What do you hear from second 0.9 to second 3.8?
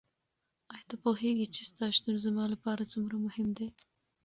پوهېږې چې ستا شتون زما لپاره څومره مهم دی؟